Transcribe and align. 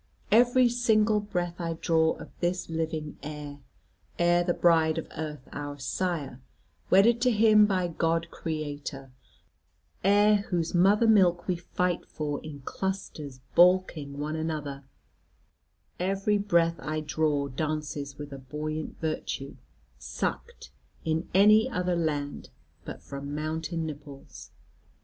Every 0.31 0.67
single 0.67 1.19
breath 1.19 1.61
I 1.61 1.73
draw 1.73 2.13
of 2.13 2.31
this 2.39 2.71
living 2.71 3.19
air 3.21 3.59
air 4.17 4.43
the 4.43 4.55
bride 4.55 4.97
of 4.97 5.07
earth 5.15 5.47
our 5.51 5.77
sire, 5.77 6.41
wedded 6.89 7.21
to 7.21 7.29
him 7.29 7.67
by 7.67 7.87
God 7.87 8.31
Creator, 8.31 9.11
air 10.03 10.37
whose 10.49 10.73
mother 10.73 11.05
milk 11.05 11.47
we 11.47 11.55
fight 11.55 12.07
for 12.07 12.43
in 12.43 12.61
clusters 12.61 13.41
baulking 13.53 14.17
one 14.17 14.35
another 14.35 14.85
every 15.99 16.39
breath 16.39 16.79
I 16.79 17.01
draw 17.01 17.47
dances 17.47 18.17
with 18.17 18.33
a 18.33 18.39
buoyant 18.39 18.99
virtue, 19.01 19.55
sucked, 19.99 20.71
in 21.05 21.29
any 21.35 21.69
other 21.69 21.95
land, 21.95 22.49
but 22.85 23.03
from 23.03 23.35
mountain 23.35 23.85
nipples. 23.85 24.49